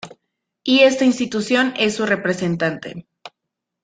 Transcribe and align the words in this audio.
Y 0.63 0.79
esta 0.79 1.05
institución 1.05 1.75
es 1.77 1.93
su 1.93 2.07
representante. 2.07 3.05